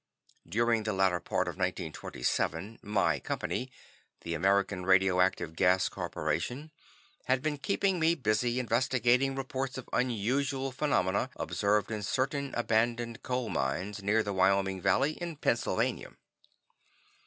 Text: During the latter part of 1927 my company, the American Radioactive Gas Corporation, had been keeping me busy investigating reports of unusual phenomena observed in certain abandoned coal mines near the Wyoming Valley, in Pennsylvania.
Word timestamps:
During 0.49 0.81
the 0.81 0.93
latter 0.93 1.19
part 1.19 1.47
of 1.47 1.57
1927 1.57 2.79
my 2.81 3.19
company, 3.19 3.71
the 4.21 4.33
American 4.33 4.83
Radioactive 4.83 5.55
Gas 5.55 5.89
Corporation, 5.89 6.71
had 7.25 7.43
been 7.43 7.59
keeping 7.59 7.99
me 7.99 8.15
busy 8.15 8.57
investigating 8.59 9.35
reports 9.35 9.77
of 9.77 9.87
unusual 9.93 10.71
phenomena 10.71 11.29
observed 11.35 11.91
in 11.91 12.01
certain 12.01 12.51
abandoned 12.55 13.21
coal 13.21 13.47
mines 13.49 14.01
near 14.01 14.23
the 14.23 14.33
Wyoming 14.33 14.81
Valley, 14.81 15.11
in 15.21 15.35
Pennsylvania. 15.35 16.13